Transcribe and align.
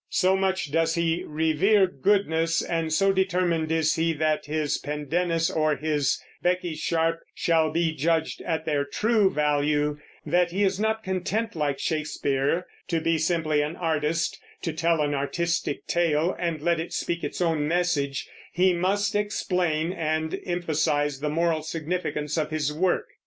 So 0.09 0.35
much 0.35 0.71
does 0.71 0.95
he 0.95 1.23
revere 1.27 1.85
goodness, 1.85 2.63
and 2.63 2.91
so 2.91 3.13
determined 3.13 3.71
is 3.71 3.97
he 3.97 4.13
that 4.13 4.47
his 4.47 4.79
Pendennis 4.79 5.51
or 5.51 5.75
his 5.75 6.19
Becky 6.41 6.73
Sharp 6.73 7.19
shall 7.35 7.69
be 7.71 7.93
judged 7.93 8.41
at 8.41 8.65
their 8.65 8.83
true 8.83 9.29
value, 9.29 9.99
that 10.25 10.49
he 10.49 10.63
is 10.63 10.79
not 10.79 11.03
content, 11.03 11.55
like 11.55 11.77
Shakespeare, 11.77 12.65
to 12.87 12.99
be 12.99 13.19
simply 13.19 13.61
an 13.61 13.75
artist, 13.75 14.39
to 14.63 14.73
tell 14.73 15.01
an 15.03 15.13
artistic 15.13 15.85
tale 15.85 16.35
and 16.39 16.63
let 16.63 16.79
it 16.79 16.93
speak 16.93 17.23
its 17.23 17.39
own 17.39 17.67
message; 17.67 18.27
he 18.51 18.73
must 18.73 19.13
explain 19.13 19.93
and 19.93 20.41
emphasize 20.47 21.19
the 21.19 21.29
moral 21.29 21.61
significance 21.61 22.37
of 22.39 22.49
his 22.49 22.73
work. 22.73 23.05